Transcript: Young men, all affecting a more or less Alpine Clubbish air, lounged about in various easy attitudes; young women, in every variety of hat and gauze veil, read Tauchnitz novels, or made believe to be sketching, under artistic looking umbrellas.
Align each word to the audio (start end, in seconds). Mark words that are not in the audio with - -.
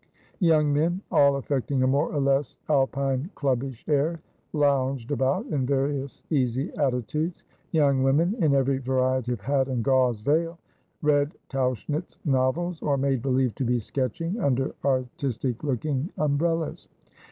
Young 0.39 0.73
men, 0.73 1.01
all 1.11 1.35
affecting 1.35 1.83
a 1.83 1.87
more 1.87 2.11
or 2.11 2.19
less 2.19 2.57
Alpine 2.67 3.29
Clubbish 3.35 3.85
air, 3.87 4.19
lounged 4.51 5.11
about 5.11 5.45
in 5.45 5.63
various 5.63 6.23
easy 6.31 6.73
attitudes; 6.73 7.43
young 7.71 8.01
women, 8.01 8.33
in 8.43 8.55
every 8.55 8.79
variety 8.79 9.31
of 9.31 9.41
hat 9.41 9.67
and 9.67 9.83
gauze 9.83 10.21
veil, 10.21 10.57
read 11.03 11.35
Tauchnitz 11.49 12.17
novels, 12.25 12.81
or 12.81 12.97
made 12.97 13.21
believe 13.21 13.53
to 13.53 13.63
be 13.63 13.77
sketching, 13.77 14.39
under 14.39 14.73
artistic 14.83 15.63
looking 15.63 16.09
umbrellas. 16.17 16.87